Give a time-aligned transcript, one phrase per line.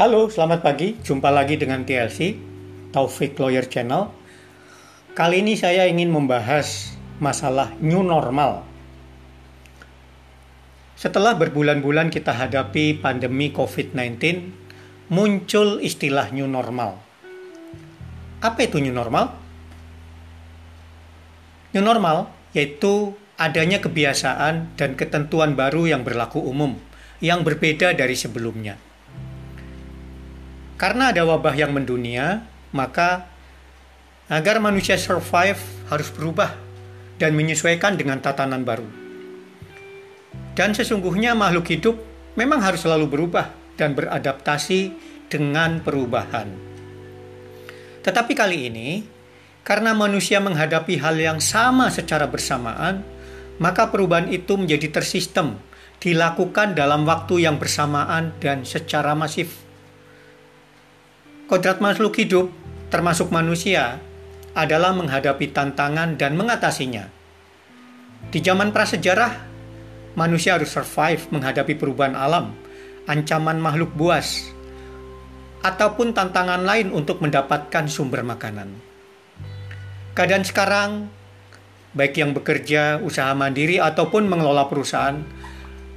[0.00, 0.96] Halo, selamat pagi.
[0.96, 2.32] Jumpa lagi dengan TLC,
[2.88, 4.08] Taufik Lawyer Channel.
[5.12, 8.64] Kali ini saya ingin membahas masalah new normal.
[10.96, 14.16] Setelah berbulan-bulan kita hadapi pandemi COVID-19,
[15.12, 16.96] muncul istilah new normal.
[18.40, 19.36] Apa itu new normal?
[21.76, 26.80] New normal yaitu adanya kebiasaan dan ketentuan baru yang berlaku umum
[27.20, 28.80] yang berbeda dari sebelumnya
[30.80, 33.28] karena ada wabah yang mendunia, maka
[34.32, 35.60] agar manusia survive
[35.92, 36.56] harus berubah
[37.20, 38.88] dan menyesuaikan dengan tatanan baru.
[40.56, 42.00] Dan sesungguhnya makhluk hidup
[42.32, 44.96] memang harus selalu berubah dan beradaptasi
[45.28, 46.48] dengan perubahan.
[48.00, 49.04] Tetapi kali ini,
[49.60, 53.04] karena manusia menghadapi hal yang sama secara bersamaan,
[53.60, 55.60] maka perubahan itu menjadi tersistem,
[56.00, 59.69] dilakukan dalam waktu yang bersamaan dan secara masif
[61.50, 62.46] Kodrat makhluk hidup,
[62.94, 63.98] termasuk manusia,
[64.54, 67.10] adalah menghadapi tantangan dan mengatasinya.
[68.30, 69.34] Di zaman prasejarah,
[70.14, 72.54] manusia harus survive menghadapi perubahan alam,
[73.10, 74.46] ancaman makhluk buas,
[75.66, 78.70] ataupun tantangan lain untuk mendapatkan sumber makanan.
[80.14, 81.10] Keadaan sekarang,
[81.98, 85.18] baik yang bekerja, usaha mandiri, ataupun mengelola perusahaan,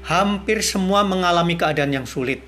[0.09, 2.41] hampir semua mengalami keadaan yang sulit.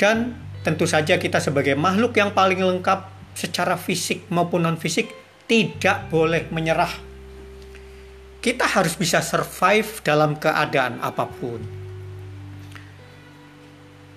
[0.00, 3.06] Dan Tentu saja kita sebagai makhluk yang paling lengkap
[3.38, 5.06] secara fisik maupun non-fisik
[5.46, 6.90] tidak boleh menyerah.
[8.42, 11.62] Kita harus bisa survive dalam keadaan apa pun.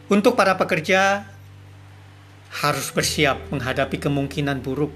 [0.09, 1.29] Untuk para pekerja
[2.65, 4.89] harus bersiap menghadapi kemungkinan buruk.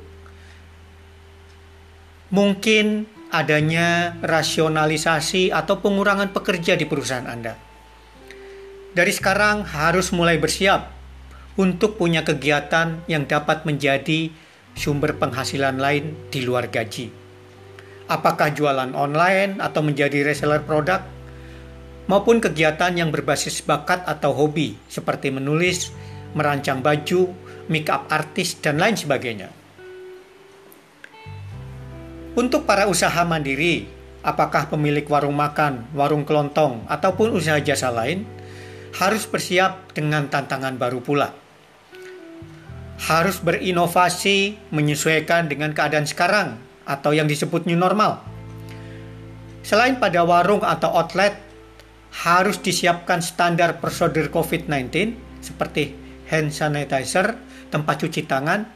[2.33, 7.53] Mungkin adanya rasionalisasi atau pengurangan pekerja di perusahaan Anda.
[8.97, 10.92] Dari sekarang harus mulai bersiap
[11.53, 14.33] untuk punya kegiatan yang dapat menjadi
[14.73, 17.13] sumber penghasilan lain di luar gaji.
[18.09, 21.05] Apakah jualan online atau menjadi reseller produk,
[22.09, 25.93] maupun kegiatan yang berbasis bakat atau hobi seperti menulis,
[26.33, 27.29] merancang baju,
[27.69, 29.53] make up artis, dan lain sebagainya.
[32.33, 33.85] Untuk para usaha mandiri,
[34.25, 38.25] apakah pemilik warung makan, warung kelontong, ataupun usaha jasa lain,
[38.97, 41.42] harus bersiap dengan tantangan baru pula
[42.99, 48.21] harus berinovasi menyesuaikan dengan keadaan sekarang atau yang disebut new normal.
[49.63, 51.39] Selain pada warung atau outlet,
[52.13, 55.97] harus disiapkan standar prosedur COVID-19 seperti
[56.29, 57.33] hand sanitizer,
[57.73, 58.69] tempat cuci tangan,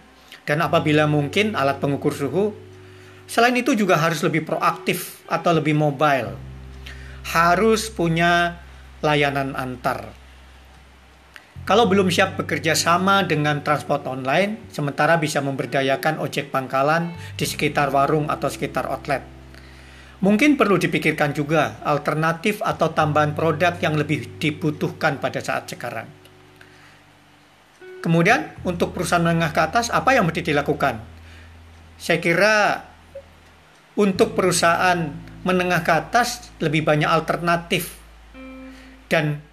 [0.47, 2.55] dan apabila mungkin alat pengukur suhu.
[3.27, 6.39] Selain itu juga harus lebih proaktif atau lebih mobile.
[7.27, 8.63] Harus punya
[9.03, 10.26] layanan antar
[11.67, 17.91] kalau belum siap bekerja sama dengan transport online, sementara bisa memberdayakan ojek pangkalan di sekitar
[17.91, 19.19] warung atau sekitar outlet.
[20.23, 26.07] Mungkin perlu dipikirkan juga alternatif atau tambahan produk yang lebih dibutuhkan pada saat sekarang.
[27.99, 31.03] Kemudian, untuk perusahaan menengah ke atas, apa yang mesti dilakukan?
[31.99, 32.79] Saya kira
[33.99, 35.11] untuk perusahaan
[35.43, 37.99] menengah ke atas lebih banyak alternatif
[39.11, 39.43] dan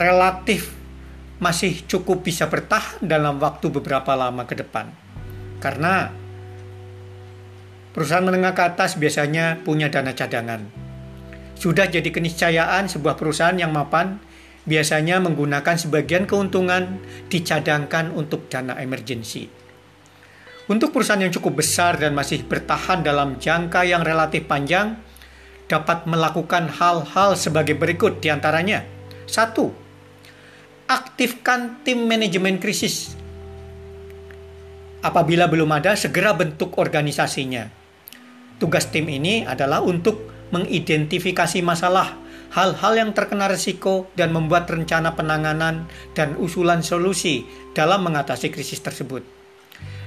[0.00, 0.81] relatif
[1.42, 4.94] masih cukup bisa bertahan dalam waktu beberapa lama ke depan.
[5.58, 6.06] Karena
[7.90, 10.62] perusahaan menengah ke atas biasanya punya dana cadangan.
[11.58, 14.22] Sudah jadi keniscayaan sebuah perusahaan yang mapan
[14.62, 19.50] biasanya menggunakan sebagian keuntungan dicadangkan untuk dana emergensi.
[20.70, 24.94] Untuk perusahaan yang cukup besar dan masih bertahan dalam jangka yang relatif panjang,
[25.66, 28.86] dapat melakukan hal-hal sebagai berikut di antaranya.
[29.26, 29.81] Satu,
[30.92, 33.16] aktifkan tim manajemen krisis.
[35.00, 37.66] Apabila belum ada, segera bentuk organisasinya.
[38.60, 42.14] Tugas tim ini adalah untuk mengidentifikasi masalah,
[42.52, 49.24] hal-hal yang terkena risiko, dan membuat rencana penanganan dan usulan solusi dalam mengatasi krisis tersebut.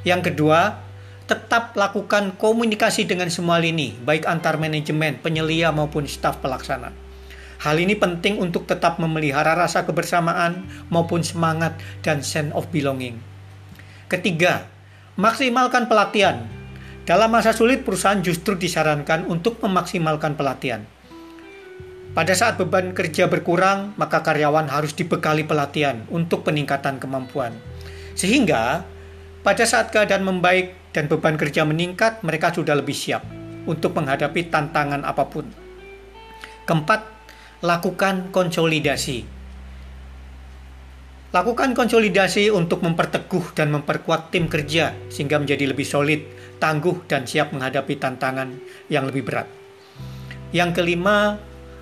[0.06, 0.86] Yang kedua,
[1.26, 7.05] tetap lakukan komunikasi dengan semua lini, baik antar manajemen, penyelia maupun staf pelaksana.
[7.62, 13.19] Hal ini penting untuk tetap memelihara rasa kebersamaan maupun semangat dan sense of belonging.
[14.12, 14.68] Ketiga,
[15.16, 16.46] maksimalkan pelatihan.
[17.06, 20.84] Dalam masa sulit, perusahaan justru disarankan untuk memaksimalkan pelatihan.
[22.16, 27.51] Pada saat beban kerja berkurang, maka karyawan harus dibekali pelatihan untuk peningkatan kemampuan.
[28.16, 28.88] Sehingga,
[29.44, 33.22] pada saat keadaan membaik dan beban kerja meningkat, mereka sudah lebih siap
[33.69, 35.46] untuk menghadapi tantangan apa pun.
[36.66, 37.15] Keempat,
[37.66, 39.26] lakukan konsolidasi.
[41.34, 46.22] Lakukan konsolidasi untuk memperteguh dan memperkuat tim kerja sehingga menjadi lebih solid,
[46.64, 48.56] tangguh, dan siap menghadapi tantangan
[48.88, 49.50] yang lebih berat.
[50.56, 51.36] Yang kelima,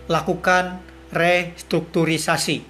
[0.10, 0.82] lakukan
[1.14, 2.66] restrukturisasi.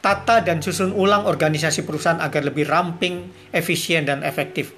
[0.00, 4.72] Tata dan susun ulang organisasi perusahaan agar lebih ramping, efisien, dan efektif.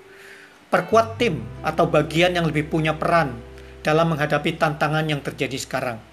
[0.72, 3.36] Perkuat tim atau bagian yang lebih punya peran
[3.84, 6.07] dalam menghadapi tantangan yang terjadi sekarang.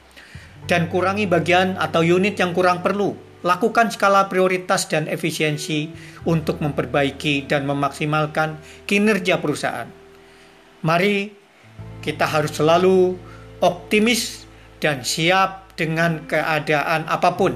[0.65, 5.94] Dan kurangi bagian atau unit yang kurang perlu Lakukan skala prioritas dan efisiensi
[6.25, 8.57] untuk memperbaiki dan memaksimalkan
[8.89, 9.85] kinerja perusahaan.
[10.81, 11.29] Mari
[12.01, 13.13] kita harus selalu
[13.62, 14.50] optimis
[14.81, 17.53] dan siap dengan keadaan apa pun.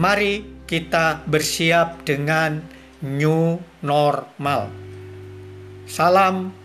[0.00, 2.64] Mari kita bersiap dengan
[3.04, 4.72] new normal.
[5.84, 6.56] Salam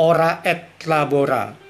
[0.00, 1.61] ora et labora.